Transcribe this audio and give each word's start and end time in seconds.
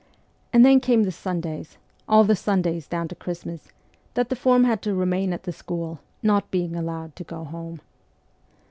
And 0.51 0.65
then 0.65 0.79
came 0.79 1.03
the 1.03 1.11
Sundays 1.11 1.77
all 2.09 2.23
the 2.23 2.35
Sundays 2.35 2.87
down 2.87 3.07
to 3.09 3.13
Christmas 3.15 3.71
that 4.15 4.29
the 4.29 4.35
form 4.35 4.63
had 4.63 4.81
to 4.81 4.95
remain 4.95 5.31
at 5.31 5.43
the 5.43 5.51
school, 5.53 5.99
not 6.23 6.49
being 6.49 6.75
allowed 6.75 7.15
to 7.17 7.23
go 7.23 7.43
home. 7.43 7.81